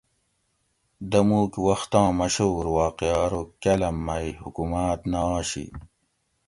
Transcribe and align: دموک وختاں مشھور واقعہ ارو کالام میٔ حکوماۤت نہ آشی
دموک 1.11 1.53
وختاں 1.67 2.09
مشھور 2.19 2.65
واقعہ 2.77 3.15
ارو 3.25 3.41
کالام 3.61 3.97
میٔ 4.05 4.27
حکوماۤت 4.43 5.01
نہ 5.11 5.19
آشی 5.37 5.65